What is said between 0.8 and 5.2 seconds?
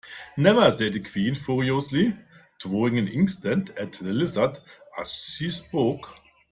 the Queen furiously, throwing an inkstand at the Lizard as